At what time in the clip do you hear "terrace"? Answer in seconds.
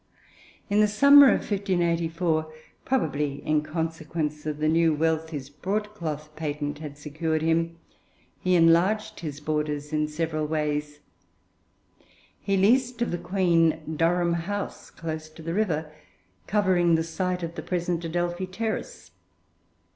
18.47-19.11